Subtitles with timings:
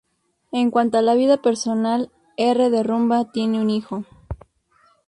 [0.51, 4.03] En cuanto a la vida personal, R de Rumba tiene un hijo.